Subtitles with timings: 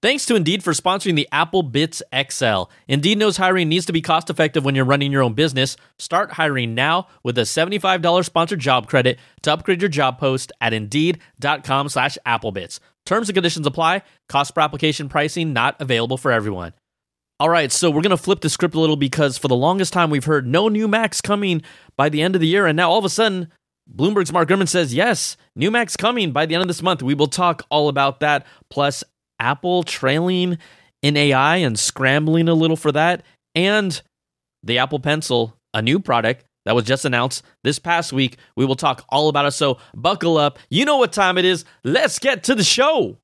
[0.00, 2.70] Thanks to Indeed for sponsoring the Apple Bitz XL.
[2.86, 5.76] Indeed knows hiring needs to be cost effective when you're running your own business.
[5.98, 10.72] Start hiring now with a $75 sponsored job credit to upgrade your job post at
[10.72, 12.78] indeed.com slash applebitz.
[13.06, 14.02] Terms and conditions apply.
[14.28, 16.74] Cost per application pricing not available for everyone.
[17.40, 19.92] All right, so we're going to flip the script a little because for the longest
[19.92, 21.60] time we've heard no new Macs coming
[21.96, 22.66] by the end of the year.
[22.66, 23.50] And now all of a sudden,
[23.92, 27.02] Bloomberg's Mark Gurman says, yes, new Macs coming by the end of this month.
[27.02, 29.02] We will talk all about that, plus
[29.38, 30.58] Apple trailing
[31.02, 34.02] in AI and scrambling a little for that, and
[34.62, 38.36] the Apple Pencil, a new product that was just announced this past week.
[38.56, 39.52] We will talk all about it.
[39.52, 40.58] So buckle up.
[40.70, 41.64] You know what time it is.
[41.84, 43.18] Let's get to the show.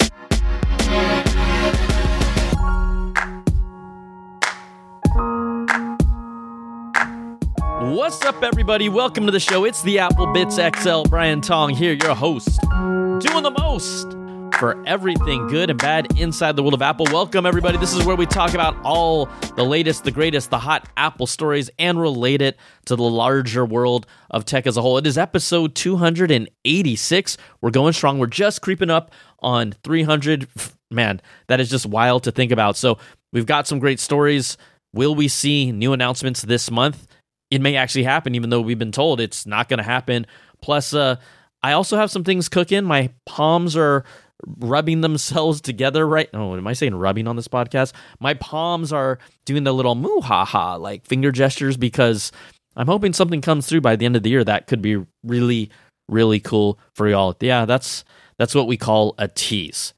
[7.93, 8.89] What's up, everybody?
[8.89, 9.65] Welcome to the show.
[9.65, 11.09] It's the Apple Bitz XL.
[11.09, 14.17] Brian Tong here, your host, doing the most
[14.59, 17.07] for everything good and bad inside the world of Apple.
[17.11, 17.77] Welcome, everybody.
[17.77, 19.27] This is where we talk about all
[19.57, 22.57] the latest, the greatest, the hot Apple stories and relate it
[22.87, 24.99] to the larger world of tech as a whole.
[24.99, 27.37] It is episode 286.
[27.61, 28.19] We're going strong.
[28.19, 30.49] We're just creeping up on 300.
[30.91, 32.77] Man, that is just wild to think about.
[32.77, 32.99] So,
[33.33, 34.57] we've got some great stories.
[34.93, 37.09] Will we see new announcements this month?
[37.51, 40.27] It may actually happen, even though we've been told it's not going to happen.
[40.63, 41.17] Plus, uh,
[41.65, 42.85] I also have some things cooking.
[42.85, 44.05] My palms are
[44.47, 46.29] rubbing themselves together right?
[46.33, 47.93] Oh am i saying rubbing on this podcast?
[48.21, 52.33] My palms are doing the little moo ha ha like finger gestures because
[52.77, 55.71] i'm hoping something comes through by the end of the year that could be really
[56.09, 57.35] really cool for y'all.
[57.41, 58.05] Yeah that's
[58.39, 59.95] that's what we call a tease.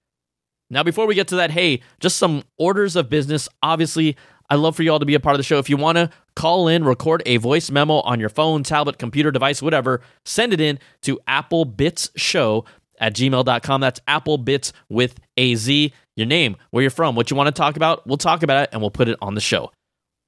[0.70, 3.48] Now before we get to that hey just some orders of business.
[3.62, 4.16] Obviously
[4.48, 5.58] I'd love for you all to be a part of the show.
[5.58, 9.30] If you want to call in, record a voice memo on your phone, tablet, computer
[9.30, 12.64] device, whatever, send it in to Apple Bitz Show
[13.00, 13.80] at gmail.com.
[13.80, 15.92] That's Apple Bitz with a Z.
[16.16, 18.70] Your name, where you're from, what you want to talk about, we'll talk about it
[18.72, 19.70] and we'll put it on the show.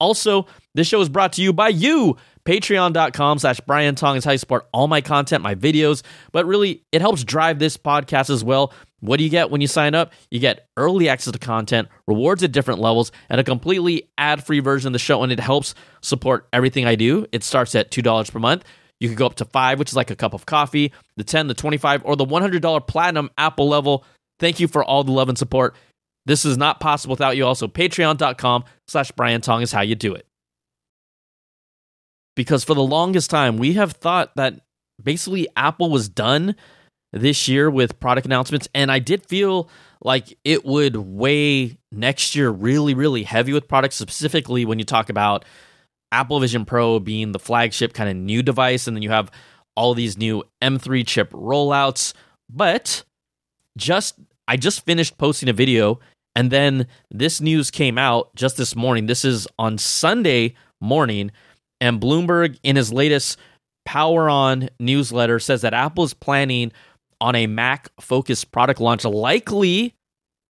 [0.01, 2.17] Also, this show is brought to you by you.
[2.45, 6.03] Patreon.com slash Brian Tong is how you support all my content, my videos,
[6.33, 8.73] but really it helps drive this podcast as well.
[9.01, 10.13] What do you get when you sign up?
[10.31, 14.61] You get early access to content, rewards at different levels, and a completely ad free
[14.61, 15.23] version of the show.
[15.23, 17.27] And it helps support everything I do.
[17.31, 18.65] It starts at $2 per month.
[19.01, 21.47] You could go up to five, which is like a cup of coffee, the 10,
[21.47, 24.05] the 25, or the $100 platinum Apple level.
[24.41, 25.75] Thank you for all the love and support.
[26.27, 27.47] This is not possible without you.
[27.47, 30.27] Also, patreon.com slash Brian Tong is how you do it.
[32.37, 34.61] Because for the longest time, we have thought that
[35.03, 36.55] basically Apple was done
[37.13, 38.69] this year with product announcements.
[38.75, 39.71] And I did feel
[40.03, 45.09] like it would weigh next year really, really heavy with products, specifically when you talk
[45.09, 45.45] about
[46.13, 49.31] Apple Vision Pro being the flagship kind of new device, and then you have
[49.77, 52.15] all these new M3 chip rollouts.
[52.51, 53.05] But
[53.77, 54.17] just
[54.47, 56.01] I just finished posting a video,
[56.35, 59.07] and then this news came out just this morning.
[59.07, 61.31] This is on Sunday morning,
[61.81, 63.39] and Bloomberg, in his latest
[63.85, 66.73] Power On newsletter, says that Apple is planning
[67.21, 69.95] on a Mac focused product launch, likely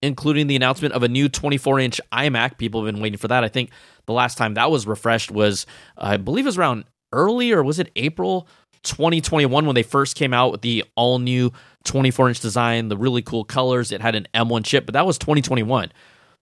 [0.03, 2.59] including the announcement of a new 24 inch iMac.
[2.59, 3.45] People have been waiting for that.
[3.45, 3.71] I think
[4.07, 5.67] the last time that was refreshed was,
[5.97, 8.47] I believe it was around early or was it April
[8.83, 11.53] 2021 when they first came out with the all new
[11.85, 13.93] 24 inch design, the really cool colors.
[13.93, 15.93] It had an M1 chip, but that was 2021.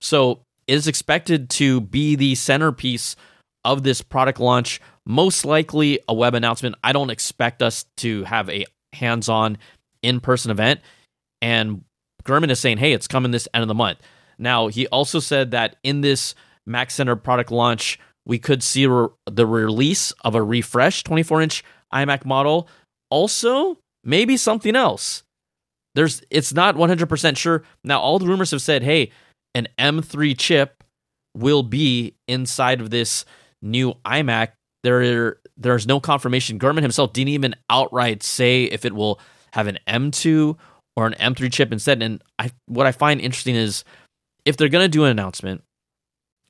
[0.00, 3.16] So it is expected to be the centerpiece
[3.64, 4.80] of this product launch.
[5.06, 6.74] Most likely a web announcement.
[6.82, 9.58] I don't expect us to have a hands on
[10.02, 10.80] in person event.
[11.40, 11.84] And
[12.26, 13.98] Gurman is saying, hey, it's coming this end of the month.
[14.38, 16.34] Now, he also said that in this
[16.66, 21.64] Mac Center product launch, we could see re- the release of a refreshed 24 inch
[21.94, 22.68] iMac model.
[23.08, 25.22] Also, maybe something else.
[25.94, 27.62] There's, it's not 100% sure.
[27.82, 29.12] Now, all the rumors have said, hey,
[29.54, 30.84] an M3 chip
[31.34, 33.24] will be inside of this
[33.62, 34.48] new iMac.
[34.82, 36.58] There, there's no confirmation.
[36.58, 39.20] Gurman himself didn't even outright say if it will
[39.52, 40.56] have an M2
[40.96, 42.02] or an M3 chip instead.
[42.02, 43.84] And I, what I find interesting is
[44.44, 45.62] if they're going to do an announcement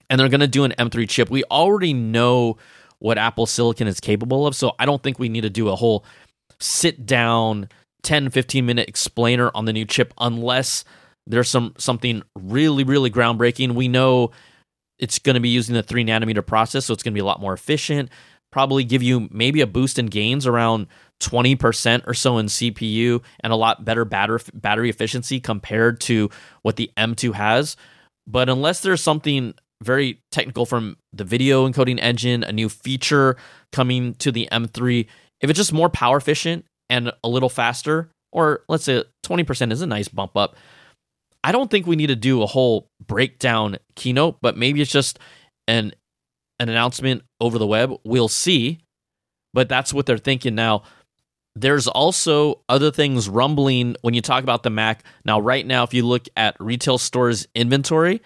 [0.09, 2.57] and they're going to do an M3 chip, we already know
[2.99, 4.55] what Apple Silicon is capable of.
[4.55, 6.05] So I don't think we need to do a whole
[6.59, 7.69] sit down
[8.03, 10.85] 10 15 minute explainer on the new chip unless
[11.27, 13.75] there's some something really really groundbreaking.
[13.75, 14.31] We know
[14.99, 17.25] it's going to be using the 3 nanometer process so it's going to be a
[17.25, 18.11] lot more efficient,
[18.53, 20.87] probably give you maybe a boost in gains around
[21.23, 26.31] 20% or so in CPU and a lot better battery battery efficiency compared to
[26.63, 27.77] what the M2 has.
[28.27, 33.37] But unless there's something very technical from the video encoding engine, a new feature
[33.73, 35.07] coming to the M3,
[35.41, 39.83] if it's just more power efficient and a little faster, or let's say 20% is
[39.83, 40.57] a nice bump up,
[41.45, 45.19] I don't think we need to do a whole breakdown keynote, but maybe it's just
[45.69, 45.93] an
[46.59, 47.93] an announcement over the web.
[48.05, 48.81] We'll see.
[49.53, 50.83] But that's what they're thinking now.
[51.57, 55.03] There's also other things rumbling when you talk about the Mac.
[55.25, 58.21] Now, right now, if you look at retail stores' inventory,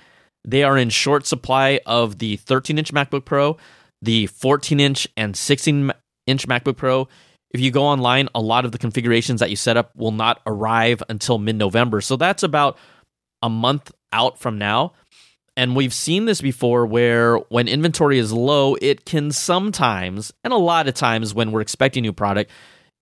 [0.44, 3.56] they are in short supply of the 13 inch MacBook Pro,
[4.02, 5.92] the 14 inch and 16
[6.26, 7.06] inch MacBook Pro.
[7.52, 10.40] If you go online, a lot of the configurations that you set up will not
[10.44, 12.00] arrive until mid November.
[12.00, 12.78] So that's about
[13.42, 14.94] a month out from now.
[15.56, 20.56] And we've seen this before where when inventory is low, it can sometimes, and a
[20.56, 22.50] lot of times when we're expecting new product,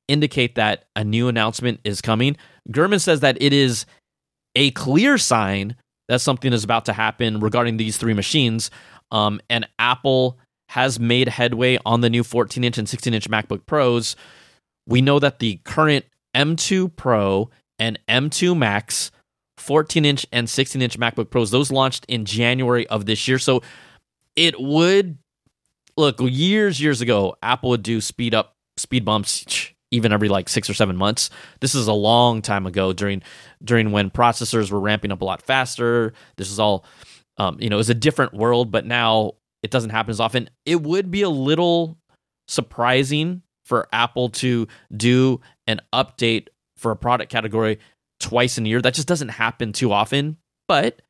[0.08, 2.36] indicate that a new announcement is coming.
[2.70, 3.86] Gurman says that it is
[4.54, 5.76] a clear sign
[6.08, 8.70] that something is about to happen regarding these three machines.
[9.10, 10.38] Um, and Apple
[10.70, 14.16] has made headway on the new 14 inch and 16 inch MacBook Pros.
[14.86, 19.10] We know that the current M2 Pro and M2 Max
[19.58, 21.50] 14 inch and 16 inch MacBook Pros.
[21.50, 23.38] Those launched in January of this year.
[23.38, 23.62] So
[24.36, 25.18] it would
[25.96, 30.68] look years, years ago, Apple would do speed up, speed bumps even every like six
[30.68, 31.30] or seven months.
[31.60, 33.22] This is a long time ago during
[33.62, 36.12] during when processors were ramping up a lot faster.
[36.36, 36.84] This is all
[37.38, 40.50] um, you know, it was a different world, but now it doesn't happen as often.
[40.66, 41.96] It would be a little
[42.48, 47.78] surprising for Apple to do an update for a product category
[48.18, 48.82] twice in a year.
[48.82, 50.36] That just doesn't happen too often.
[50.66, 51.02] But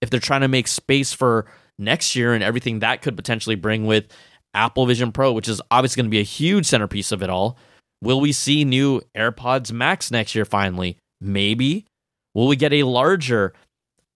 [0.00, 1.46] if they're trying to make space for
[1.78, 4.06] next year and everything that could potentially bring with
[4.54, 7.58] Apple Vision Pro, which is obviously going to be a huge centerpiece of it all,
[8.04, 10.98] will we see new AirPods Max next year finally?
[11.20, 11.86] Maybe.
[12.34, 13.54] Will we get a larger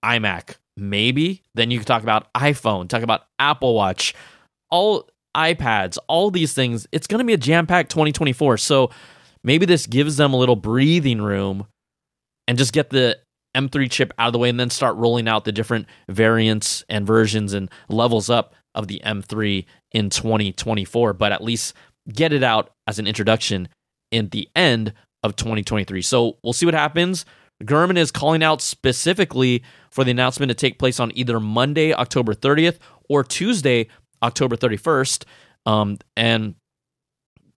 [0.05, 0.57] iMac?
[0.77, 1.43] Maybe.
[1.55, 4.15] Then you can talk about iPhone, talk about Apple Watch,
[4.71, 6.87] all iPads, all these things.
[6.93, 8.59] It's going to be a jam packed 2024.
[8.59, 8.91] So
[9.43, 11.67] maybe this gives them a little breathing room
[12.47, 13.19] and just get the
[13.57, 17.07] M3 chip out of the way and then start rolling out the different variants and
[17.07, 21.75] versions and levels up of the M3 in 2024, but at least
[22.13, 23.69] get it out as an introduction
[24.11, 26.03] in the end of 2023.
[26.03, 27.25] So we'll see what happens.
[27.65, 32.35] Gurman is calling out specifically for the announcement to take place on either Monday, October
[32.35, 32.79] 30th,
[33.09, 33.89] or Tuesday,
[34.23, 35.25] October 31st.
[35.67, 36.55] Um, and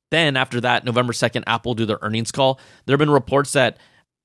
[0.09, 2.59] then after that, November 2nd, Apple do their earnings call.
[2.85, 3.77] There have been reports that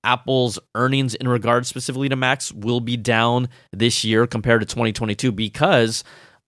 [0.02, 5.32] Apple's earnings in regards specifically to Macs will be down this year compared to 2022
[5.32, 6.04] because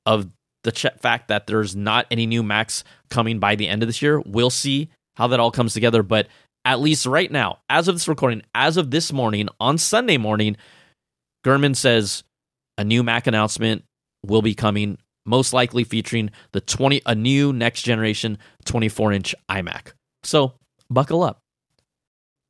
[0.06, 0.30] of
[0.64, 4.20] the fact that there's not any new Macs coming by the end of this year.
[4.20, 6.28] We'll see how that all comes together, but
[6.64, 10.56] at least right now, as of this recording, as of this morning on Sunday morning,
[11.44, 12.22] Gurman says
[12.78, 13.82] a new Mac announcement
[14.24, 19.92] will be coming, most likely featuring the 20 a new next generation 24 inch iMac.
[20.22, 20.52] So
[20.88, 21.40] buckle up.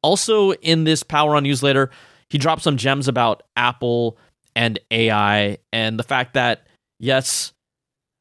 [0.03, 1.91] Also, in this Power On newsletter,
[2.29, 4.19] he dropped some gems about Apple
[4.55, 6.67] and AI and the fact that,
[6.99, 7.53] yes,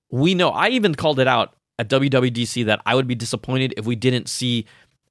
[0.09, 3.85] we know, I even called it out at WWDC that I would be disappointed if
[3.85, 4.65] we didn't see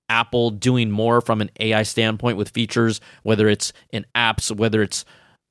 [0.09, 5.05] Apple doing more from an AI standpoint with features, whether it's in apps, whether it's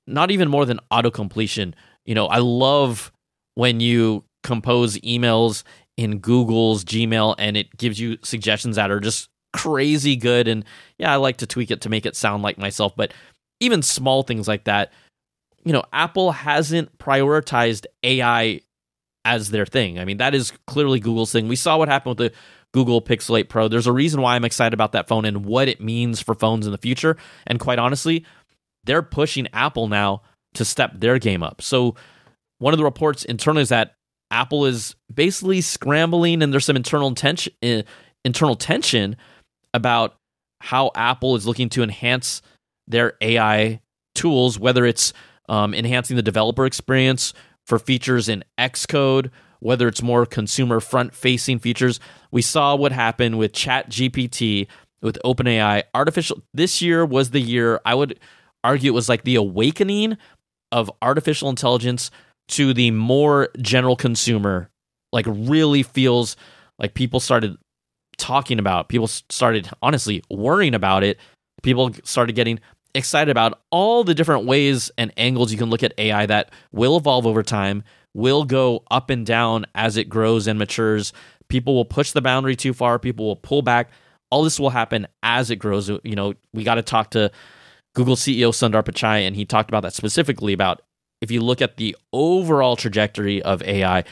[0.08, 1.76] not even more than auto completion.
[2.06, 3.12] You know, I love
[3.56, 5.64] when you compose emails
[5.98, 10.48] in Google's Gmail and it gives you suggestions that are just crazy good.
[10.48, 10.66] And
[10.98, 13.14] yeah, I like to tweak it to make it sound like myself, but
[13.60, 14.92] even small things like that,
[15.64, 18.62] you know, Apple hasn't prioritized AI
[19.26, 20.00] as their thing.
[20.00, 21.48] I mean, that is clearly Google's thing.
[21.48, 22.38] We saw what happened with the
[22.74, 23.68] Google Pixel 8 Pro.
[23.68, 26.66] There's a reason why I'm excited about that phone and what it means for phones
[26.66, 27.18] in the future.
[27.48, 28.24] And quite honestly,
[28.86, 30.22] they're pushing Apple now
[30.54, 31.62] to step their game up.
[31.62, 31.96] So,
[32.60, 33.96] one of the reports internally is that
[34.32, 37.82] Apple is basically scrambling and there's some internal tension eh,
[38.24, 39.18] internal tension
[39.74, 40.16] about
[40.62, 42.42] how Apple is looking to enhance
[42.88, 43.82] their AI
[44.14, 45.12] tools, whether it's
[45.50, 47.34] um, enhancing the developer experience
[47.66, 52.00] for features in Xcode, whether it's more consumer front facing features.
[52.32, 54.68] We saw what happened with ChatGPT
[55.02, 55.84] with OpenAI.
[55.94, 58.20] Artificial this year was the year I would
[58.64, 60.18] argue it was like the awakening
[60.72, 62.12] of artificial intelligence
[62.50, 64.70] to the more general consumer.
[65.12, 66.36] Like really feels
[66.80, 67.58] like people started
[68.18, 68.90] talking about.
[68.90, 71.20] People started honestly worrying about it.
[71.64, 72.60] People started getting
[72.96, 76.98] excited about all the different ways and angles you can look at AI that will
[76.98, 77.84] evolve over time,
[78.14, 81.14] will go up and down as it grows and matures.
[81.50, 83.90] People will push the boundary too far, people will pull back.
[84.32, 85.90] All this will happen as it grows.
[85.90, 87.32] You know, we got to talk to
[87.94, 90.82] Google CEO Sundar Pichai, and he talked about that specifically about
[91.22, 94.04] if you look at the overall trajectory of AI,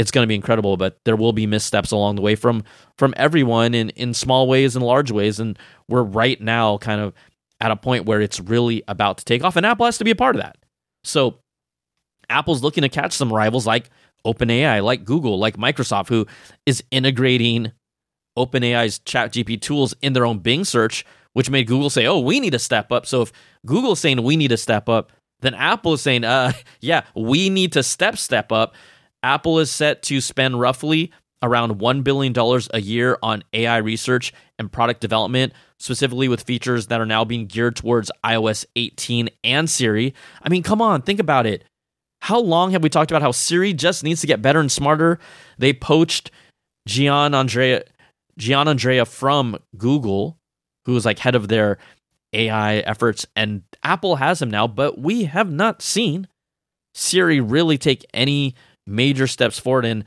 [0.00, 2.64] it's going to be incredible but there will be missteps along the way from
[2.96, 7.12] from everyone in in small ways and large ways and we're right now kind of
[7.60, 10.10] at a point where it's really about to take off and apple has to be
[10.10, 10.56] a part of that
[11.04, 11.38] so
[12.30, 13.90] Apple's looking to catch some rivals like
[14.24, 16.26] OpenAI, like Google, like Microsoft, who
[16.64, 17.72] is integrating
[18.38, 22.50] OpenAI's ChatGPT tools in their own Bing search, which made Google say, "Oh, we need
[22.50, 23.32] to step up." So if
[23.66, 27.72] Google's saying we need to step up, then Apple is saying, "Uh, yeah, we need
[27.72, 28.74] to step step up."
[29.22, 31.12] Apple is set to spend roughly
[31.42, 32.34] around $1 billion
[32.72, 37.46] a year on AI research and product development, specifically with features that are now being
[37.46, 40.14] geared towards iOS 18 and Siri.
[40.42, 41.64] I mean, come on, think about it.
[42.20, 45.18] How long have we talked about how Siri just needs to get better and smarter?
[45.58, 46.30] They poached
[46.86, 47.84] Giannandrea,
[48.38, 50.36] Gian Andrea from Google,
[50.84, 51.78] who was like head of their
[52.32, 56.28] AI efforts, and Apple has him now, but we have not seen
[56.94, 58.54] Siri really take any
[58.86, 59.84] major steps forward.
[59.84, 60.04] And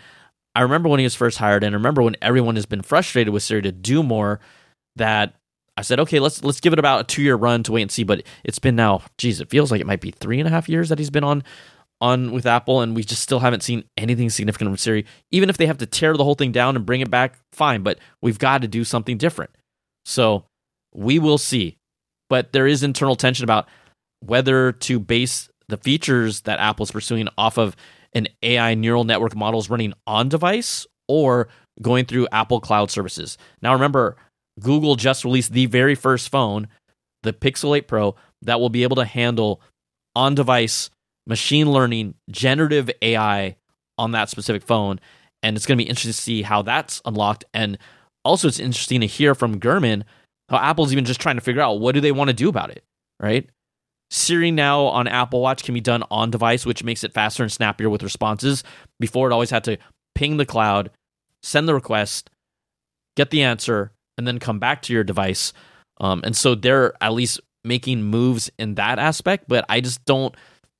[0.55, 3.33] I remember when he was first hired, and I remember when everyone has been frustrated
[3.33, 4.39] with Siri to do more.
[4.95, 5.33] That
[5.75, 7.91] I said, okay, let's let's give it about a two year run to wait and
[7.91, 8.03] see.
[8.03, 10.69] But it's been now, geez, it feels like it might be three and a half
[10.69, 11.43] years that he's been on
[12.01, 15.05] on with Apple, and we just still haven't seen anything significant from Siri.
[15.31, 17.81] Even if they have to tear the whole thing down and bring it back, fine.
[17.81, 19.51] But we've got to do something different.
[20.05, 20.45] So
[20.93, 21.77] we will see.
[22.29, 23.67] But there is internal tension about
[24.19, 27.75] whether to base the features that Apple's pursuing off of
[28.13, 31.47] an AI neural network models running on device or
[31.81, 33.37] going through Apple Cloud services.
[33.61, 34.17] Now, remember,
[34.59, 36.67] Google just released the very first phone,
[37.23, 39.61] the Pixel 8 Pro, that will be able to handle
[40.15, 40.89] on device
[41.25, 43.55] machine learning, generative AI
[43.97, 44.99] on that specific phone.
[45.41, 47.45] And it's going to be interesting to see how that's unlocked.
[47.53, 47.77] And
[48.23, 50.03] also, it's interesting to hear from Gurman
[50.49, 52.69] how Apple's even just trying to figure out what do they want to do about
[52.69, 52.83] it,
[53.19, 53.49] right?
[54.11, 57.51] Siri now on Apple Watch can be done on device, which makes it faster and
[57.51, 58.63] snappier with responses.
[58.99, 59.77] Before, it always had to
[60.13, 60.91] ping the cloud,
[61.41, 62.29] send the request,
[63.17, 65.53] get the answer, and then come back to your device.
[65.99, 69.45] Um, and so they're at least making moves in that aspect.
[69.47, 70.35] But I just don't,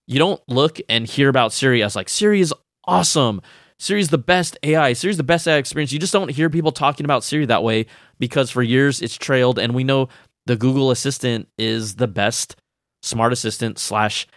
[0.08, 2.54] you don't look and hear about Siri as like, Siri is
[2.86, 3.42] awesome.
[3.80, 4.94] Siri's the best AI.
[4.94, 5.92] Siri's the best AI experience.
[5.92, 7.86] You just don't hear people talking about Siri that way
[8.20, 9.60] because for years it's trailed.
[9.60, 10.10] And we know
[10.46, 12.56] the Google Assistant is the best
[13.02, 14.28] smart assistant slash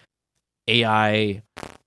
[0.69, 1.43] AI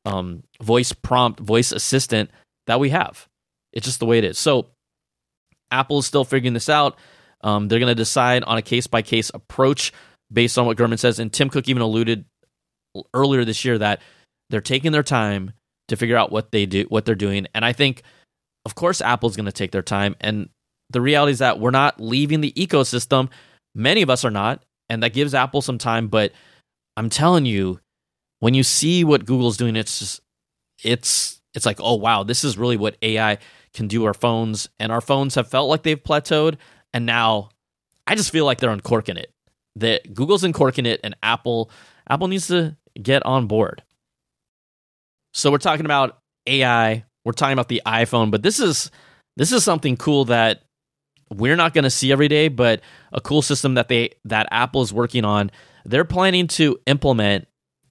[0.06, 2.30] um, voice prompt, voice assistant
[2.68, 3.28] that we have.
[3.74, 4.39] It's just the way it is.
[4.39, 4.68] So
[5.71, 6.97] Apple is still figuring this out.
[7.41, 9.93] Um, they're going to decide on a case by case approach
[10.31, 11.19] based on what Gurman says.
[11.19, 12.25] And Tim Cook even alluded
[13.13, 14.01] earlier this year that
[14.49, 15.53] they're taking their time
[15.88, 17.47] to figure out what they do, what they're doing.
[17.53, 18.03] And I think,
[18.65, 20.15] of course, Apple's going to take their time.
[20.19, 20.49] And
[20.89, 23.29] the reality is that we're not leaving the ecosystem.
[23.75, 26.07] Many of us are not, and that gives Apple some time.
[26.07, 26.31] But
[26.97, 27.79] I'm telling you,
[28.39, 30.21] when you see what Google's doing, it's just
[30.83, 33.38] it's it's like, oh wow, this is really what AI
[33.74, 34.70] can do our phones.
[34.79, 36.58] And our phones have felt like they've plateaued.
[36.94, 37.50] And now
[38.08, 39.34] I just feel like they're uncorking it.
[39.75, 41.72] That Google's uncorking it and Apple
[42.08, 43.84] Apple needs to get on board.
[45.34, 48.91] So we're talking about AI, we're talking about the iPhone, but this is
[49.38, 50.63] this is something cool that
[51.32, 52.82] we're not going to see every day, but
[53.13, 55.51] a cool system that they that Apple is working on.
[55.86, 57.48] They're planning to implement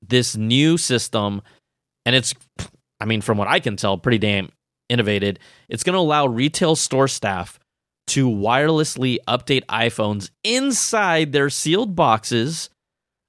[0.07, 1.43] this new system,
[2.05, 2.35] and it's,
[3.01, 4.51] I mean, from what I can tell, pretty damn
[4.89, 5.39] innovated.
[5.69, 7.59] It's going to allow retail store staff
[8.09, 12.71] to wirelessly update iPhones inside their sealed boxes,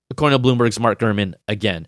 [0.09, 1.85] according to Bloomberg's Mark Gurman again.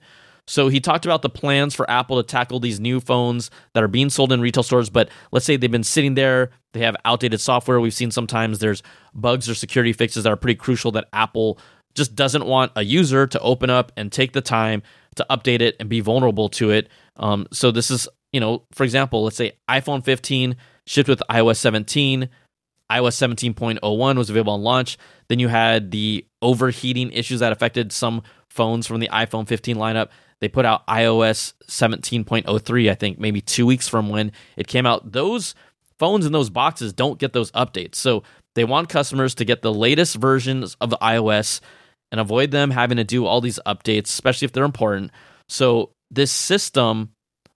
[0.48, 3.88] So he talked about the plans for Apple to tackle these new phones that are
[3.88, 7.40] being sold in retail stores, but let's say they've been sitting there, they have outdated
[7.40, 7.80] software.
[7.80, 8.84] We've seen sometimes there's
[9.14, 11.58] bugs or security fixes that are pretty crucial that Apple
[11.96, 14.84] just doesn't want a user to open up and take the time
[15.16, 16.90] to update it and be vulnerable to it.
[17.18, 21.58] Um, so this is, you know, for example, let's say iPhone 15 shipped with iOS
[21.58, 22.30] 17,
[22.92, 24.98] iOS 17.01 was available on launch.
[25.30, 30.10] Then you had the overheating issues that affected some phones from the iPhone 15 lineup.
[30.40, 35.12] They put out iOS 17.03, I think, maybe two weeks from when it came out.
[35.12, 35.56] Those
[36.00, 37.96] phones in those boxes don't get those updates.
[37.96, 38.24] So
[38.56, 41.62] they want customers to get the latest versions of the iOS
[42.12, 45.12] and avoid them having to do all these updates, especially if they're important.
[45.50, 47.12] So this system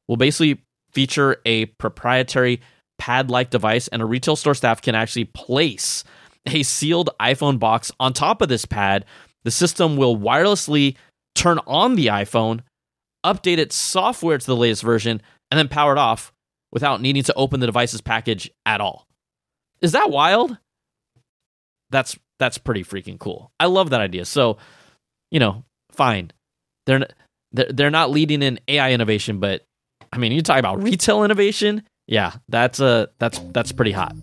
[0.08, 2.62] will basically feature a proprietary
[2.98, 6.04] pad like device, and a retail store staff can actually place
[6.46, 9.06] a sealed iPhone box on top of this pad.
[9.44, 10.96] The system will wirelessly
[11.36, 12.62] turn on the iPhone
[13.26, 15.22] update its software to the latest version,
[15.52, 16.32] and then power it off
[16.72, 19.08] without needing to open the device's package at all.
[19.82, 20.58] Is that wild?
[21.90, 23.52] That's that's pretty freaking cool.
[23.60, 24.26] I love that idea.
[24.26, 24.58] So,
[25.32, 26.32] you know, fine.
[26.86, 27.08] They're
[27.52, 29.66] they're, they're not leading in AI innovation, but
[30.12, 31.84] I mean, you talk about retail innovation.
[32.08, 34.16] Yeah, that's uh that's that's pretty hot.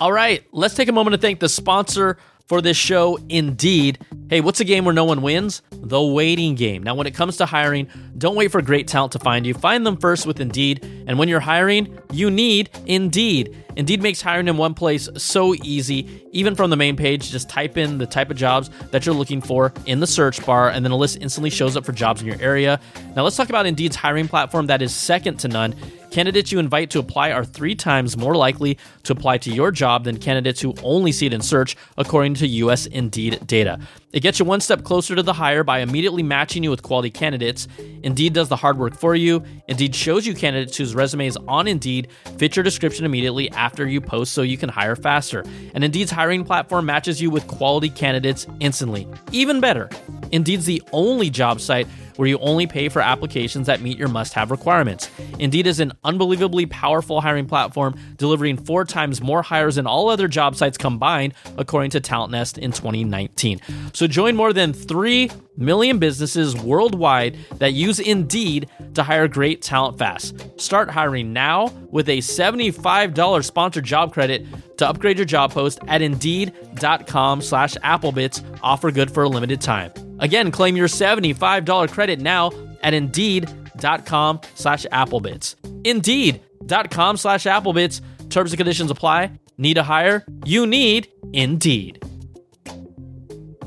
[0.00, 3.98] All right, let's take a moment to thank the sponsor for this show, Indeed.
[4.28, 5.62] Hey, what's a game where no one wins?
[5.70, 6.82] The waiting game.
[6.82, 9.54] Now, when it comes to hiring, don't wait for great talent to find you.
[9.54, 10.84] Find them first with Indeed.
[11.06, 13.56] And when you're hiring, you need Indeed.
[13.76, 16.26] Indeed makes hiring in one place so easy.
[16.32, 19.40] Even from the main page, just type in the type of jobs that you're looking
[19.40, 22.26] for in the search bar, and then a list instantly shows up for jobs in
[22.26, 22.80] your area.
[23.16, 25.74] Now, let's talk about Indeed's hiring platform that is second to none.
[26.14, 30.04] Candidates you invite to apply are three times more likely to apply to your job
[30.04, 33.80] than candidates who only see it in search, according to US Indeed data.
[34.14, 37.10] It gets you one step closer to the hire by immediately matching you with quality
[37.10, 37.66] candidates.
[38.04, 39.42] Indeed does the hard work for you.
[39.66, 42.06] Indeed shows you candidates whose resumes on Indeed
[42.38, 45.42] fit your description immediately after you post so you can hire faster.
[45.74, 49.08] And Indeed's hiring platform matches you with quality candidates instantly.
[49.32, 49.90] Even better,
[50.30, 54.34] Indeed's the only job site where you only pay for applications that meet your must
[54.34, 55.10] have requirements.
[55.38, 60.28] Indeed is an unbelievably powerful hiring platform, delivering four times more hires than all other
[60.28, 63.60] job sites combined, according to TalentNest in 2019.
[64.04, 69.96] So join more than 3 million businesses worldwide that use Indeed to hire great talent
[69.96, 70.60] fast.
[70.60, 74.44] Start hiring now with a $75 sponsored job credit
[74.76, 78.44] to upgrade your job post at indeed.com slash applebitz.
[78.62, 79.90] Offer good for a limited time.
[80.18, 82.50] Again claim your $75 credit now
[82.82, 85.54] at indeed.com slash applebitz.
[85.86, 88.02] Indeed.com slash applebitz.
[88.28, 89.30] Terms and conditions apply.
[89.56, 90.26] Need a hire?
[90.44, 92.04] You need indeed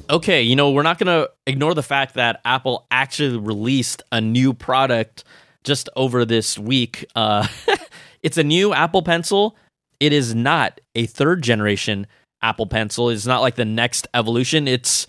[0.10, 4.22] okay you know we're not going to ignore the fact that apple actually released a
[4.22, 5.24] new product
[5.64, 7.48] just over this week uh,
[8.24, 9.56] it's a new apple pencil
[10.00, 12.08] it is not a third generation
[12.42, 13.10] Apple Pencil.
[13.10, 14.68] It's not like the next evolution.
[14.68, 15.08] It's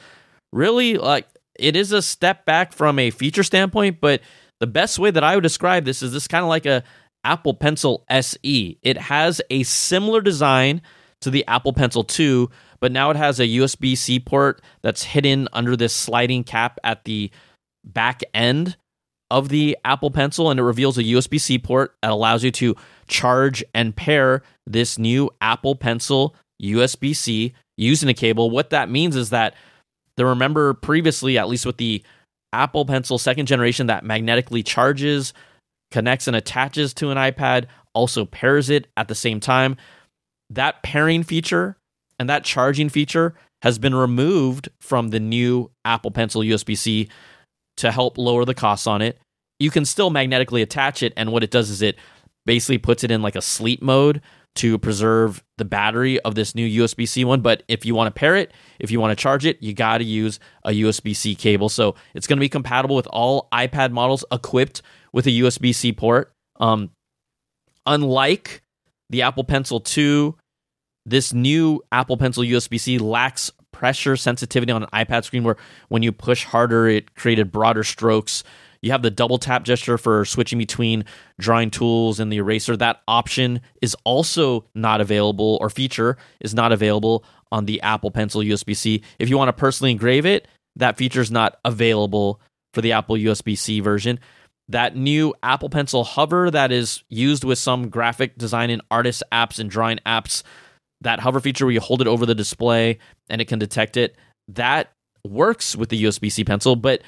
[0.52, 1.26] really like
[1.58, 4.20] it is a step back from a feature standpoint, but
[4.60, 6.82] the best way that I would describe this is this kind of like a
[7.24, 8.78] Apple Pencil SE.
[8.82, 10.82] It has a similar design
[11.20, 12.48] to the Apple Pencil 2,
[12.80, 17.04] but now it has a USB C port that's hidden under this sliding cap at
[17.04, 17.30] the
[17.84, 18.76] back end
[19.30, 22.74] of the Apple Pencil, and it reveals a USB C port that allows you to
[23.06, 28.50] charge and pair this new Apple Pencil USB C using a cable.
[28.50, 29.54] What that means is that
[30.16, 32.02] the remember previously, at least with the
[32.52, 35.32] Apple Pencil second generation, that magnetically charges,
[35.90, 39.76] connects, and attaches to an iPad, also pairs it at the same time.
[40.50, 41.76] That pairing feature
[42.18, 47.08] and that charging feature has been removed from the new Apple Pencil USB C
[47.76, 49.18] to help lower the costs on it.
[49.58, 51.96] You can still magnetically attach it, and what it does is it
[52.46, 54.22] basically puts it in like a sleep mode
[54.54, 57.40] to preserve the battery of this new USB C one.
[57.40, 59.98] But if you want to pair it, if you want to charge it, you got
[59.98, 61.68] to use a USB C cable.
[61.68, 65.92] So it's going to be compatible with all iPad models equipped with a USB C
[65.92, 66.32] port.
[66.58, 66.90] Um,
[67.86, 68.62] unlike
[69.10, 70.36] the Apple Pencil 2,
[71.10, 75.56] this new Apple Pencil USB C lacks pressure sensitivity on an iPad screen where
[75.88, 78.42] when you push harder, it created broader strokes.
[78.82, 81.04] You have the double tap gesture for switching between
[81.38, 82.76] drawing tools and the eraser.
[82.76, 88.40] That option is also not available, or feature is not available on the Apple Pencil
[88.40, 89.02] USB C.
[89.18, 92.40] If you want to personally engrave it, that feature is not available
[92.72, 94.20] for the Apple USB C version.
[94.68, 99.58] That new Apple Pencil hover that is used with some graphic design and artist apps
[99.58, 100.42] and drawing apps,
[101.00, 104.16] that hover feature where you hold it over the display and it can detect it,
[104.48, 104.92] that
[105.26, 106.76] works with the USB C pencil.
[106.76, 107.02] But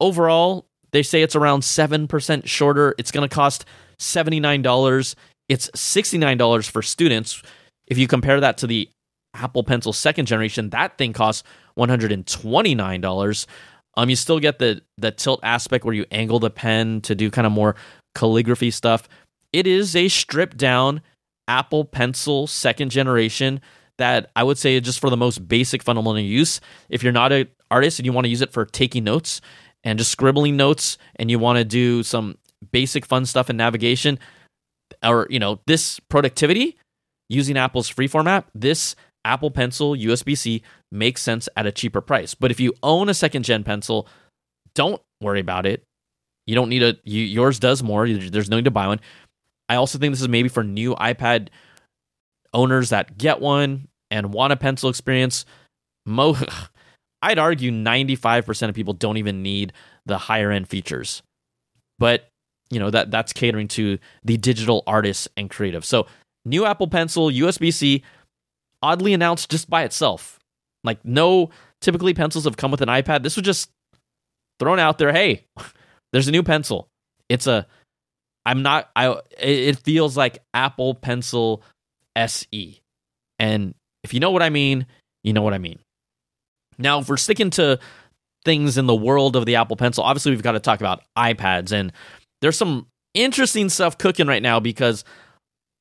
[0.00, 2.94] overall, they say it's around 7% shorter.
[2.98, 3.64] It's going to cost
[3.98, 5.14] $79.
[5.48, 7.42] It's $69 for students.
[7.86, 8.88] If you compare that to the
[9.34, 11.42] Apple Pencil second generation, that thing costs
[11.78, 13.46] $129.
[13.96, 17.30] Um, you still get the the tilt aspect where you angle the pen to do
[17.30, 17.74] kind of more
[18.14, 19.08] calligraphy stuff.
[19.52, 21.00] It is a stripped down
[21.48, 23.60] Apple Pencil second generation
[23.96, 26.60] that I would say just for the most basic fundamental use.
[26.88, 29.40] If you're not an artist and you want to use it for taking notes
[29.82, 32.38] and just scribbling notes and you want to do some
[32.70, 34.18] basic fun stuff in navigation
[35.04, 36.76] or you know this productivity
[37.28, 42.34] using Apple's freeform app, this Apple Pencil USB-C makes sense at a cheaper price.
[42.34, 44.08] But if you own a second gen pencil,
[44.74, 45.82] don't worry about it.
[46.46, 48.08] You don't need a you, yours does more.
[48.08, 49.00] There's no need to buy one.
[49.68, 51.48] I also think this is maybe for new iPad
[52.54, 55.44] owners that get one and want a pencil experience.
[56.06, 56.36] Mo
[57.22, 59.72] I'd argue 95% of people don't even need
[60.06, 61.22] the higher end features.
[61.98, 62.28] But,
[62.70, 65.84] you know, that that's catering to the digital artists and creative.
[65.84, 66.06] So,
[66.44, 68.04] new Apple Pencil USB-C
[68.82, 70.38] oddly announced just by itself.
[70.84, 71.50] Like no
[71.80, 73.22] typically pencils have come with an iPad.
[73.22, 73.70] This was just
[74.60, 75.44] thrown out there, hey,
[76.12, 76.88] there's a new pencil.
[77.28, 77.66] It's a
[78.48, 81.62] I'm not I it feels like Apple Pencil
[82.16, 82.80] SE.
[83.38, 84.86] And if you know what I mean,
[85.22, 85.78] you know what I mean.
[86.78, 87.78] Now, if we're sticking to
[88.46, 91.72] things in the world of the Apple Pencil, obviously we've got to talk about iPads.
[91.72, 91.92] And
[92.40, 95.04] there's some interesting stuff cooking right now because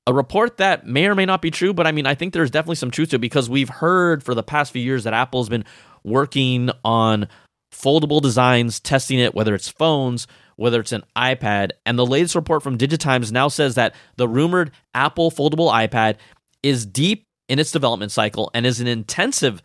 [0.05, 2.51] a report that may or may not be true, but I mean, I think there's
[2.51, 5.47] definitely some truth to it because we've heard for the past few years that Apple's
[5.47, 5.63] been
[6.03, 7.29] working on
[7.73, 10.27] foldable designs, testing it, whether it's phones,
[10.57, 11.71] whether it's an iPad.
[11.85, 16.17] And the latest report from Digitimes now says that the rumored Apple foldable iPad
[16.61, 19.61] is deep in its development cycle and is an intensive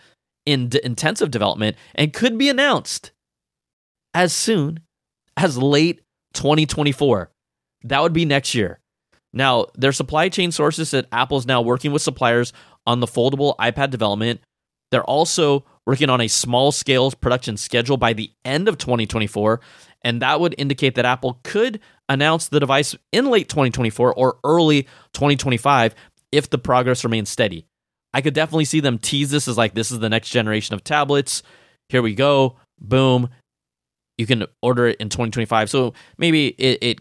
[0.46, 3.12] in d- intensive development and could be announced
[4.14, 4.80] as soon
[5.36, 6.02] as late
[6.34, 7.30] 2024.
[7.84, 8.78] That would be next year.
[9.32, 12.52] Now, their supply chain sources that Apple is now working with suppliers
[12.86, 14.40] on the foldable iPad development.
[14.90, 19.60] They're also working on a small scale production schedule by the end of 2024,
[20.04, 24.82] and that would indicate that Apple could announce the device in late 2024 or early
[25.14, 25.94] 2025
[26.30, 27.66] if the progress remains steady.
[28.14, 30.84] I could definitely see them tease this as like this is the next generation of
[30.84, 31.42] tablets.
[31.88, 32.56] Here we go.
[32.78, 33.30] Boom.
[34.18, 35.70] You can order it in 2025.
[35.70, 37.00] So maybe it, it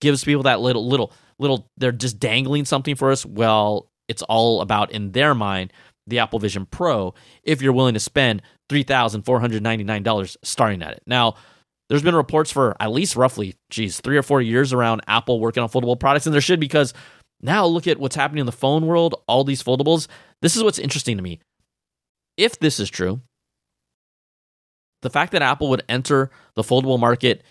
[0.00, 3.26] gives people that little little little they're just dangling something for us.
[3.26, 5.72] Well, it's all about in their mind
[6.06, 11.02] the Apple Vision Pro if you're willing to spend $3,499 starting at it.
[11.06, 11.36] Now,
[11.90, 15.60] there's been reports for at least roughly, geez, three or four years around Apple working
[15.60, 16.94] on foldable products, and there should because
[17.42, 20.06] now look at what's happening in the phone world, all these foldables.
[20.40, 21.40] This is what's interesting to me.
[22.36, 23.20] If this is true,
[25.02, 27.42] the fact that Apple would enter the foldable market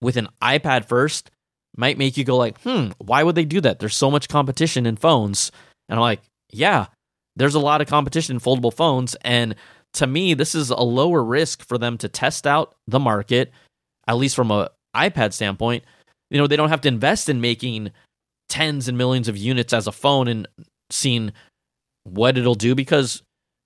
[0.00, 1.32] with an iPad first
[1.76, 3.80] might make you go like, "Hmm, why would they do that?
[3.80, 5.50] There's so much competition in phones."
[5.88, 6.86] And I'm like, "Yeah,
[7.34, 9.56] there's a lot of competition in foldable phones and
[9.94, 13.52] to me this is a lower risk for them to test out the market
[14.12, 15.84] at least from a iPad standpoint.
[16.30, 17.90] You know, they don't have to invest in making
[18.48, 20.46] tens and millions of units as a phone and
[20.90, 21.32] seeing
[22.04, 23.22] what it'll do because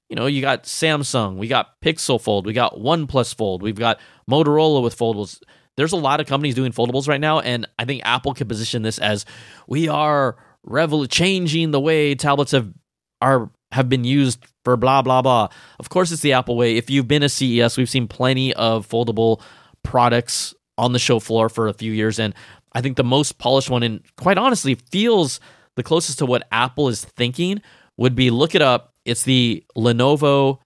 [0.08, 3.98] you know, you got Samsung, we got Pixel Fold, we got OnePlus Fold, we've got
[4.30, 5.42] Motorola with foldables.
[5.76, 8.82] There's a lot of companies doing foldables right now, and I think Apple can position
[8.82, 9.26] this as
[9.66, 12.72] we are revol- changing the way tablets have
[13.20, 15.48] are have been used for blah blah blah.
[15.80, 16.76] Of course, it's the Apple way.
[16.76, 19.40] If you've been a CES, we've seen plenty of foldable
[19.86, 22.34] products on the show floor for a few years, and
[22.72, 25.40] I think the most polished one, and quite honestly, feels
[25.76, 27.62] the closest to what Apple is thinking,
[27.96, 28.92] would be look it up.
[29.04, 30.58] It's the Lenovo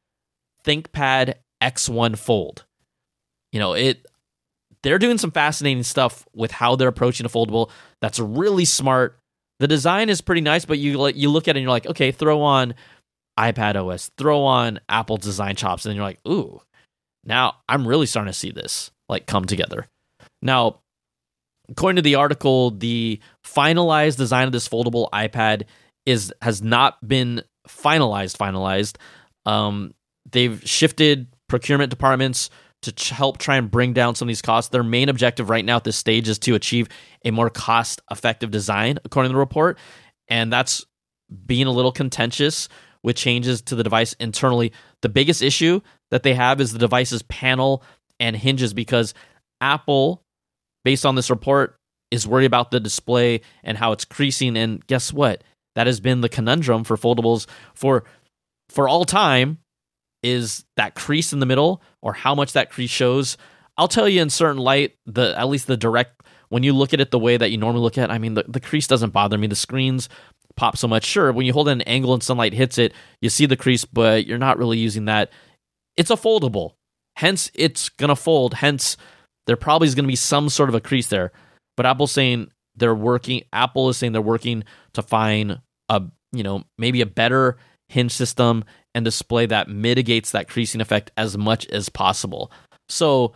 [0.65, 2.65] ThinkPad X1 Fold.
[3.53, 4.07] You know, it
[4.83, 7.71] they're doing some fascinating stuff with how they're approaching a foldable.
[8.01, 9.19] That's really smart.
[9.59, 12.13] The design is pretty nice, but you you look at it and you're like, okay,
[12.13, 12.75] throw on
[13.39, 16.61] iPad OS, throw on Apple design chops, and then you're like, ooh,
[17.25, 19.87] now I'm really starting to see this like come together.
[20.41, 20.81] Now,
[21.69, 25.65] according to the article, the finalized design of this foldable iPad
[26.07, 28.37] is has not been finalized.
[28.37, 28.97] Finalized.
[29.45, 29.93] Um,
[30.31, 32.51] they've shifted procurement departments
[32.83, 34.71] to ch- help try and bring down some of these costs.
[34.71, 36.89] Their main objective right now at this stage is to achieve
[37.25, 39.79] a more cost-effective design, according to the report,
[40.29, 40.87] and that's
[41.47, 42.69] being a little contentious
[43.03, 44.73] with changes to the device internally.
[45.03, 47.83] The biggest issue that they have is the device's panel
[48.21, 49.15] and hinges because
[49.61, 50.23] Apple
[50.85, 51.77] based on this report,
[52.11, 54.57] is worried about the display and how it's creasing.
[54.57, 55.45] And guess what?
[55.77, 58.05] That has been the conundrum for foldables for
[58.69, 59.59] for all time
[60.23, 63.37] is that crease in the middle or how much that crease shows.
[63.77, 67.01] I'll tell you in certain light, the at least the direct when you look at
[67.01, 69.39] it the way that you normally look at, I mean the, the crease doesn't bother
[69.39, 69.47] me.
[69.47, 70.09] The screens
[70.57, 71.05] pop so much.
[71.05, 73.85] Sure, when you hold it an angle and sunlight hits it, you see the crease,
[73.85, 75.31] but you're not really using that.
[75.97, 76.73] It's a foldable.
[77.21, 78.55] Hence it's gonna fold.
[78.55, 78.97] Hence
[79.47, 81.33] there probably is going to be some sort of a crease there.
[81.77, 83.43] But Apple's saying they're working.
[83.53, 86.03] Apple is saying they're working to find a
[86.33, 87.57] you know maybe a better
[87.89, 92.53] hinge system and display that mitigates that creasing effect as much as possible.
[92.89, 93.33] So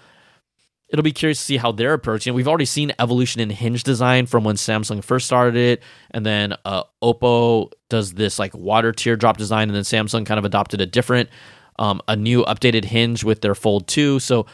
[0.88, 2.32] it'll be curious to see how they're approaching.
[2.32, 2.36] It.
[2.36, 6.54] We've already seen evolution in hinge design from when Samsung first started it, and then
[6.64, 10.86] uh, Oppo does this like water teardrop design, and then Samsung kind of adopted a
[10.86, 11.28] different,
[11.78, 14.20] um, a new updated hinge with their Fold 2.
[14.20, 14.46] So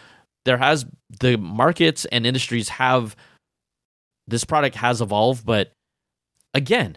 [0.45, 0.87] there has
[1.21, 3.17] the markets and industries have
[4.27, 5.73] this product has evolved, but
[6.55, 6.97] again,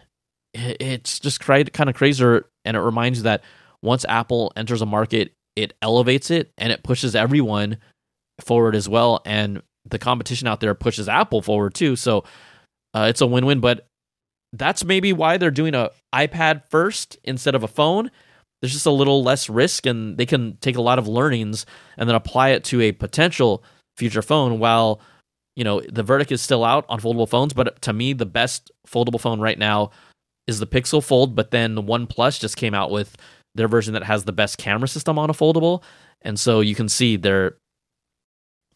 [0.54, 2.46] it's just kind of crazier.
[2.64, 3.42] and it reminds you that
[3.82, 7.78] once Apple enters a market, it elevates it and it pushes everyone
[8.40, 11.96] forward as well, and the competition out there pushes Apple forward too.
[11.96, 12.24] So
[12.94, 13.60] uh, it's a win-win.
[13.60, 13.86] But
[14.52, 18.10] that's maybe why they're doing a iPad first instead of a phone
[18.60, 22.08] there's just a little less risk and they can take a lot of learnings and
[22.08, 23.62] then apply it to a potential
[23.96, 25.00] future phone while
[25.56, 28.70] you know the verdict is still out on foldable phones but to me the best
[28.88, 29.90] foldable phone right now
[30.46, 33.16] is the pixel fold but then the OnePlus just came out with
[33.54, 35.82] their version that has the best camera system on a foldable
[36.22, 37.56] And so you can see there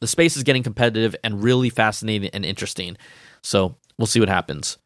[0.00, 2.96] the space is getting competitive and really fascinating and interesting.
[3.42, 4.78] So we'll see what happens.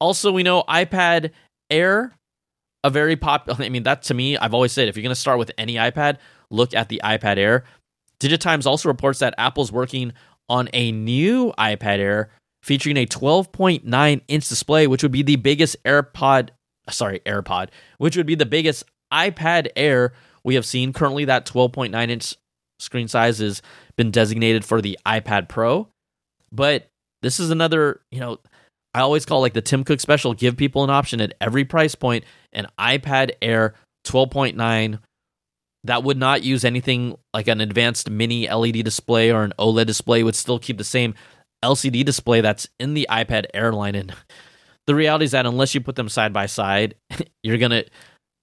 [0.00, 1.30] Also, we know iPad
[1.70, 2.16] Air,
[2.84, 3.60] a very popular.
[3.64, 5.74] I mean, that to me, I've always said if you're going to start with any
[5.74, 6.18] iPad,
[6.50, 7.64] look at the iPad Air.
[8.20, 10.12] Digitimes also reports that Apple's working
[10.48, 12.30] on a new iPad Air
[12.62, 16.50] featuring a 12.9 inch display, which would be the biggest AirPod,
[16.90, 20.12] sorry, AirPod, which would be the biggest iPad Air
[20.44, 20.92] we have seen.
[20.92, 22.34] Currently, that 12.9 inch
[22.80, 23.62] screen size has
[23.96, 25.88] been designated for the iPad Pro.
[26.50, 26.88] But
[27.22, 28.38] this is another, you know,
[28.98, 31.94] I always call like the Tim Cook special give people an option at every price
[31.94, 34.98] point an iPad Air 12.9
[35.84, 40.24] that would not use anything like an advanced mini LED display or an OLED display
[40.24, 41.14] would still keep the same
[41.64, 43.94] LCD display that's in the iPad Air line.
[43.94, 44.12] And
[44.88, 46.96] the reality is that unless you put them side by side
[47.44, 47.84] you're going to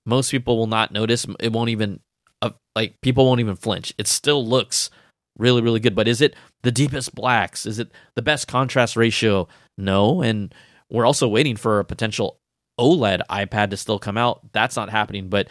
[0.05, 1.25] most people will not notice.
[1.41, 1.99] It won't even
[2.41, 3.93] uh, like people won't even flinch.
[3.97, 4.89] It still looks
[5.37, 5.95] really really good.
[5.95, 6.33] But is it
[6.65, 7.65] the deepest blacks?
[7.65, 9.47] Is it the best contrast ratio?
[9.77, 10.21] No.
[10.21, 10.53] And
[10.89, 12.39] we're also waiting for a potential
[12.79, 14.41] oled ipad to still come out.
[14.51, 15.29] That's not happening.
[15.29, 15.47] But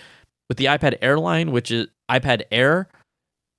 [0.49, 2.89] with the ipad airline which is ipad air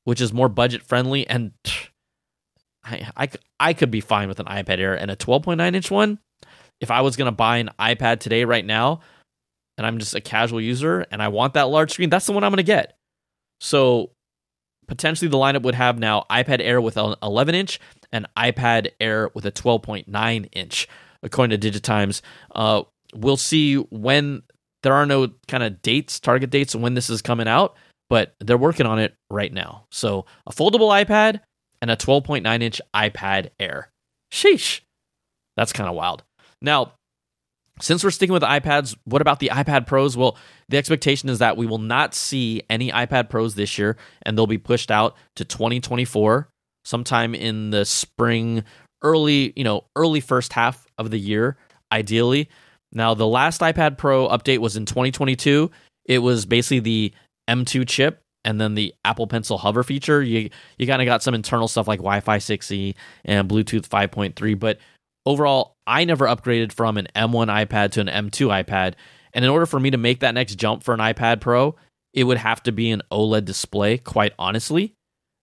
[0.04, 1.52] which is more budget friendly and
[2.84, 6.20] I, I, I could be fine with an ipad air and a 12.9 inch one.
[6.80, 9.00] If i was going to buy an ipad today right now
[9.78, 12.44] and i'm just a casual user and i want that large screen that's the one
[12.44, 12.98] i'm going to get.
[13.62, 14.12] So
[14.88, 17.80] potentially the lineup would have now iPad Air with an 11 inch
[18.12, 20.88] and iPad Air with a 12.9 inch,
[21.24, 22.21] according to Digitimes.
[22.54, 24.43] Uh, we'll see when
[24.84, 27.76] there are no kind of dates, target dates, when this is coming out,
[28.10, 29.86] but they're working on it right now.
[29.91, 31.39] So a foldable iPad
[31.82, 33.91] and a 12.9 inch iPad Air.
[34.32, 34.82] Sheesh.
[35.58, 36.24] That's kind of wild.
[36.62, 36.93] Now,
[37.82, 40.16] since we're sticking with iPads, what about the iPad Pros?
[40.16, 40.38] Well,
[40.70, 44.48] the expectation is that we will not see any iPad Pros this year, and they'll
[44.48, 46.50] be pushed out to 2024,
[46.86, 48.64] sometime in the spring,
[49.02, 51.58] early, you know, early first half of the year,
[51.92, 52.50] ideally.
[52.94, 55.70] Now, the last iPad Pro update was in 2022.
[56.06, 57.14] It was basically the
[57.50, 60.22] M2 chip and then the Apple Pencil hover feature.
[60.22, 64.78] You you kind of got some internal stuff like Wi-Fi 6E and Bluetooth 5.3, but
[65.26, 68.94] overall, I never upgraded from an M1 iPad to an M2 iPad.
[69.34, 71.76] And in order for me to make that next jump for an iPad Pro,
[72.14, 74.94] it would have to be an OLED display, quite honestly.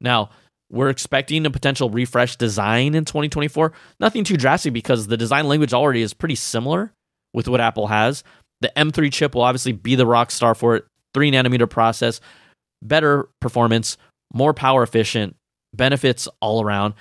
[0.01, 0.31] Now,
[0.71, 3.73] we're expecting a potential refresh design in 2024.
[4.01, 6.93] Nothing too drastic because the design language already is pretty similar
[7.35, 8.25] with what Apple has.
[8.63, 10.85] The M3 chip will obviously be the rock star for it.
[11.13, 12.23] Three nanometer process,
[12.81, 13.99] better performance,
[14.33, 15.37] more power efficient,
[15.75, 16.95] benefits all around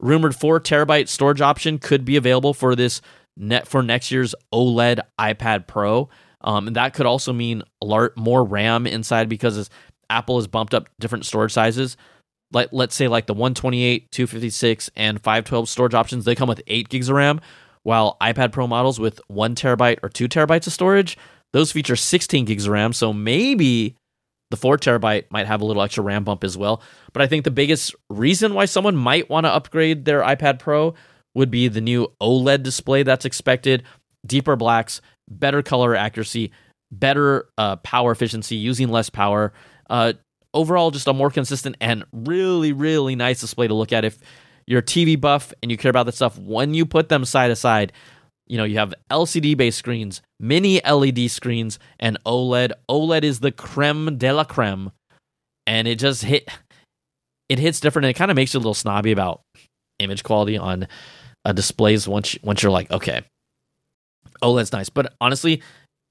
[0.00, 3.00] rumored four terabyte storage option could be available for this
[3.36, 6.08] net for next year's OLED iPad Pro.
[6.40, 7.62] Um, and that could also mean
[8.16, 9.70] more RAM inside because
[10.10, 11.96] Apple has bumped up different storage sizes.
[12.52, 16.88] Like let's say like the 128, 256, and 512 storage options, they come with eight
[16.88, 17.40] gigs of RAM,
[17.82, 21.16] while iPad Pro models with one terabyte or two terabytes of storage,
[21.52, 22.92] those feature 16 gigs of RAM.
[22.92, 23.96] So maybe
[24.54, 26.80] the four terabyte might have a little extra RAM bump as well.
[27.12, 30.94] But I think the biggest reason why someone might want to upgrade their iPad Pro
[31.34, 33.82] would be the new OLED display that's expected,
[34.24, 36.52] deeper blacks, better color accuracy,
[36.92, 39.52] better uh, power efficiency, using less power.
[39.90, 40.12] Uh,
[40.52, 44.04] overall, just a more consistent and really, really nice display to look at.
[44.04, 44.18] If
[44.66, 47.48] you're a TV buff and you care about that stuff, when you put them side
[47.48, 47.92] to side,
[48.46, 52.72] you know, you have LCD based screens, mini LED screens, and OLED.
[52.88, 54.92] OLED is the creme de la creme.
[55.66, 56.48] And it just hit
[57.48, 59.42] it hits different and it kind of makes you a little snobby about
[59.98, 60.86] image quality on
[61.44, 63.22] uh, displays once once you're like, okay,
[64.42, 64.88] OLED's nice.
[64.88, 65.62] But honestly,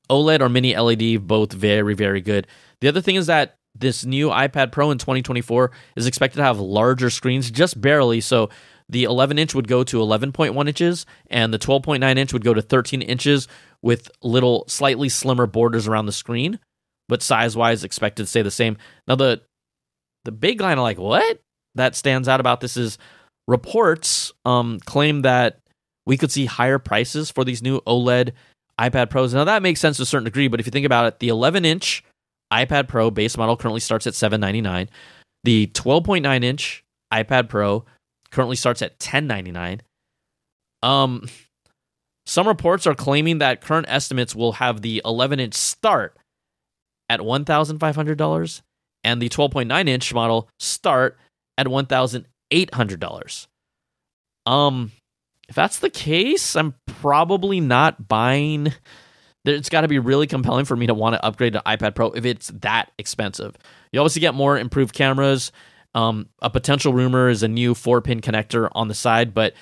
[0.09, 2.47] OLED or mini LED both very very good.
[2.81, 6.59] The other thing is that this new iPad Pro in 2024 is expected to have
[6.59, 8.21] larger screens, just barely.
[8.21, 8.49] So
[8.93, 12.61] the 11 inch would go to 11.1 inches, and the 12.9 inch would go to
[12.61, 13.47] 13 inches
[13.81, 16.59] with little slightly slimmer borders around the screen,
[17.09, 18.77] but size wise expected to stay the same.
[19.07, 19.41] Now the
[20.25, 21.41] the big line of like what
[21.75, 22.99] that stands out about this is
[23.47, 25.59] reports um, claim that
[26.05, 28.31] we could see higher prices for these new OLED
[28.79, 29.33] iPad Pros.
[29.33, 31.29] Now that makes sense to a certain degree, but if you think about it, the
[31.29, 32.03] 11 inch
[32.53, 34.87] iPad Pro base model currently starts at 799.
[35.43, 37.85] The 12.9 inch iPad Pro
[38.33, 39.81] currently starts at 1099.
[40.81, 41.27] Um
[42.25, 46.17] some reports are claiming that current estimates will have the 11 inch start
[47.09, 48.61] at $1,500
[49.03, 51.17] and the 12.9 inch model start
[51.57, 53.47] at $1,800.
[54.45, 54.91] Um,
[55.49, 58.73] if that's the case, I'm probably not buying
[59.45, 62.11] it's got to be really compelling for me to want to upgrade to iPad Pro
[62.11, 63.57] if it's that expensive.
[63.91, 65.51] You obviously get more improved cameras.
[65.95, 69.53] Um, a potential rumor is a new four pin connector on the side, but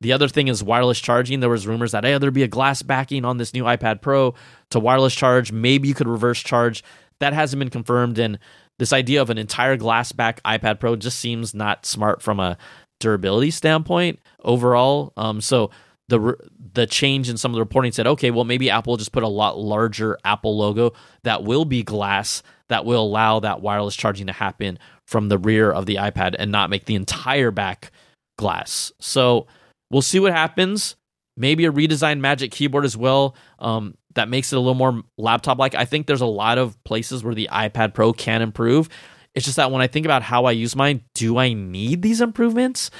[0.00, 1.40] the other thing is wireless charging.
[1.40, 4.34] There was rumors that hey, there'd be a glass backing on this new iPad Pro
[4.70, 5.52] to wireless charge.
[5.52, 6.82] Maybe you could reverse charge.
[7.18, 8.38] That hasn't been confirmed, and
[8.78, 12.56] this idea of an entire glass back iPad Pro just seems not smart from a
[12.98, 15.12] durability standpoint overall.
[15.16, 15.70] Um, so
[16.08, 16.34] the
[16.72, 19.28] the change in some of the reporting said, okay, well maybe Apple just put a
[19.28, 20.92] lot larger Apple logo
[21.24, 25.70] that will be glass that will allow that wireless charging to happen from the rear
[25.70, 27.92] of the iPad and not make the entire back
[28.38, 28.90] glass.
[29.00, 29.46] So
[29.90, 30.96] we'll see what happens.
[31.36, 33.34] Maybe a redesigned Magic Keyboard as well.
[33.58, 35.74] Um, that makes it a little more laptop like.
[35.74, 38.88] I think there's a lot of places where the iPad Pro can improve.
[39.34, 42.20] It's just that when I think about how I use mine, do I need these
[42.20, 42.90] improvements?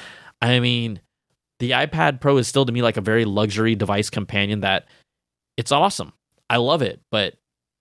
[0.41, 1.01] I mean,
[1.59, 4.87] the iPad Pro is still to me like a very luxury device companion that
[5.57, 6.13] it's awesome.
[6.49, 7.01] I love it.
[7.11, 7.35] But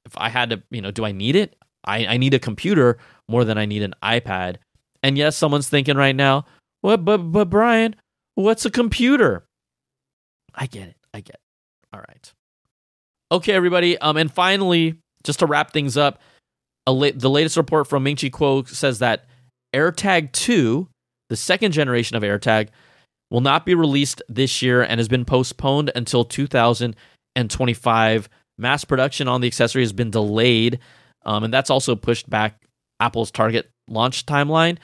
[0.06, 1.56] if I had to, you know, do I need it?
[1.84, 4.58] I, I need a computer more than I need an iPad.
[5.04, 6.46] And yes, someone's thinking right now,
[6.82, 7.96] what, but, but Brian,
[8.36, 9.46] what's a computer?
[10.54, 10.98] I get it.
[11.14, 11.42] I get it.
[11.94, 12.34] All right.
[13.32, 13.98] Okay, everybody.
[14.00, 16.20] Um, and finally, just to wrap things up,
[16.88, 19.26] la- the latest report from Ming Chi Kuo says that
[19.74, 20.88] AirTag 2,
[21.30, 22.70] the second generation of AirTag,
[23.30, 28.30] will not be released this year and has been postponed until 2025.
[28.58, 30.80] Mass production on the accessory has been delayed,
[31.26, 32.62] um, and that's also pushed back
[33.00, 34.78] Apple's target launch timeline.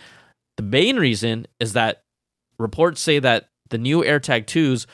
[0.57, 2.03] The main reason is that
[2.57, 4.85] reports say that the new AirTag 2s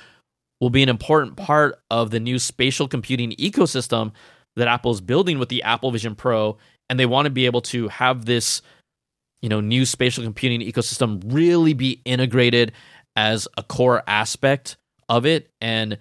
[0.59, 4.11] will be an important part of the new spatial computing ecosystem
[4.55, 6.57] that Apple is building with the Apple Vision Pro,
[6.89, 8.61] and they want to be able to have this,
[9.41, 12.73] you know, new spatial computing ecosystem really be integrated
[13.15, 14.77] as a core aspect
[15.09, 15.49] of it.
[15.61, 15.97] And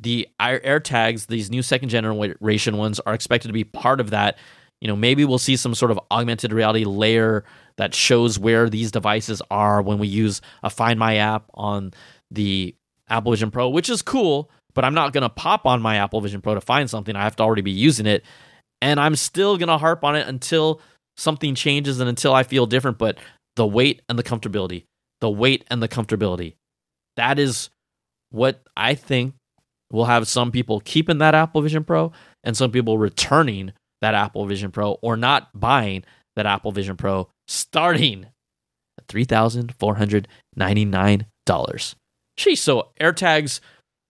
[0.00, 4.38] the AirTags, these new second generation ones, are expected to be part of that.
[4.84, 7.44] You know, maybe we'll see some sort of augmented reality layer
[7.78, 11.94] that shows where these devices are when we use a Find My app on
[12.30, 12.74] the
[13.08, 16.20] Apple Vision Pro, which is cool, but I'm not going to pop on my Apple
[16.20, 17.16] Vision Pro to find something.
[17.16, 18.24] I have to already be using it.
[18.82, 20.82] And I'm still going to harp on it until
[21.16, 22.98] something changes and until I feel different.
[22.98, 23.18] But
[23.56, 24.84] the weight and the comfortability,
[25.22, 26.56] the weight and the comfortability.
[27.16, 27.70] That is
[28.28, 29.32] what I think
[29.90, 33.72] will have some people keeping that Apple Vision Pro and some people returning
[34.04, 36.04] that Apple Vision Pro or not buying
[36.36, 38.26] that Apple Vision Pro starting
[38.98, 41.94] at $3,499.
[42.38, 42.58] Sheesh.
[42.58, 43.60] So AirTags,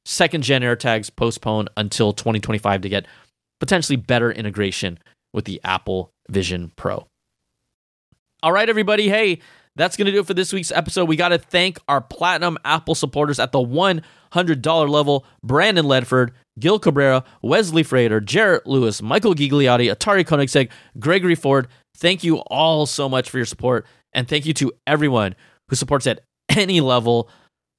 [0.04, 3.06] second gen AirTags postponed until 2025 to get
[3.60, 4.98] potentially better integration
[5.32, 7.06] with the Apple Vision Pro.
[8.42, 9.08] All right, everybody.
[9.08, 9.38] Hey,
[9.76, 11.06] that's going to do it for this week's episode.
[11.06, 16.78] We got to thank our platinum Apple supporters at the $100 level Brandon Ledford, Gil
[16.78, 21.68] Cabrera, Wesley Frater, Jarrett Lewis, Michael Gigliotti, Atari Koenigsegg, Gregory Ford.
[21.96, 23.86] Thank you all so much for your support.
[24.12, 25.34] And thank you to everyone
[25.68, 27.28] who supports at any level.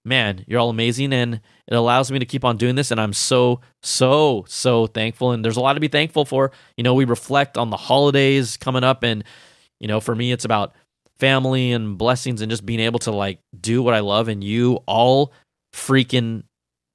[0.04, 1.14] Man, you're all amazing.
[1.14, 1.36] And
[1.68, 2.92] it allows me to keep on doing this.
[2.92, 5.32] And I'm so, so, so thankful.
[5.32, 6.52] And there's a lot to be thankful for.
[6.76, 9.04] You know, we reflect on the holidays coming up.
[9.04, 9.24] And,
[9.80, 10.76] you know, for me, it's about
[11.20, 14.80] family and blessings and just being able to like do what I love and you
[14.86, 15.32] all
[15.74, 16.44] freaking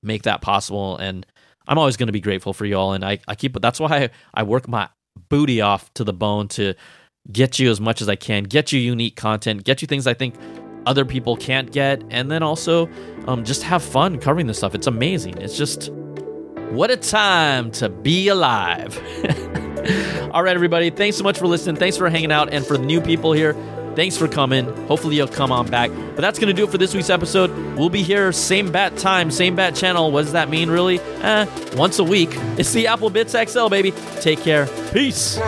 [0.02, 0.96] make that possible.
[0.96, 1.26] And
[1.66, 3.88] I'm always going to be grateful for you all and I, I keep that's why
[3.88, 4.88] I, I work my
[5.28, 6.74] booty off to the bone to
[7.30, 10.14] get you as much as I can get you unique content get you things I
[10.14, 10.34] think
[10.86, 12.88] other people can't get and then also
[13.26, 14.74] um, just have fun covering this stuff.
[14.74, 15.38] It's amazing.
[15.38, 15.90] It's just
[16.70, 18.96] what a time to be alive.
[20.32, 20.90] All right everybody.
[20.90, 21.76] Thanks so much for listening.
[21.76, 22.52] Thanks for hanging out.
[22.52, 23.54] And for the new people here
[23.96, 24.64] Thanks for coming.
[24.86, 25.90] Hopefully, you'll come on back.
[25.90, 27.50] But that's going to do it for this week's episode.
[27.76, 30.10] We'll be here, same bat time, same bat channel.
[30.10, 31.00] What does that mean, really?
[31.00, 32.30] Eh, once a week.
[32.58, 33.92] It's the Apple Bitz XL, baby.
[34.20, 34.66] Take care.
[34.92, 35.38] Peace.